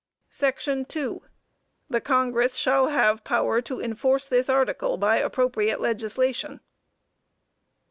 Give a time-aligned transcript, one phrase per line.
[0.31, 1.21] Section 2.
[1.87, 6.59] "The Congress shall have power to enforce this article by appropriate legislation."